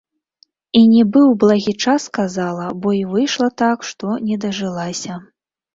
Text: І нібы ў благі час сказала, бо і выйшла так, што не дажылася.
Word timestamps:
І 0.79 0.79
нібы 0.93 1.21
ў 1.25 1.33
благі 1.43 1.73
час 1.85 2.09
сказала, 2.11 2.65
бо 2.85 2.97
і 3.03 3.05
выйшла 3.13 3.53
так, 3.65 3.89
што 3.93 4.21
не 4.29 4.35
дажылася. 4.49 5.25